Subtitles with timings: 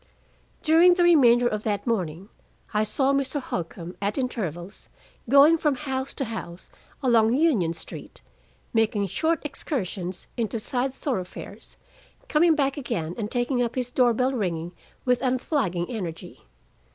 [0.63, 2.29] During the remainder of that morning
[2.73, 3.39] I saw Mr.
[3.39, 4.89] Holcombe, at intervals,
[5.29, 6.71] going from house to house
[7.03, 8.21] along Union Street,
[8.73, 11.77] making short excursions into side thoroughfares,
[12.27, 14.71] coming back again and taking up his door bell ringing
[15.05, 16.45] with unflagging energy.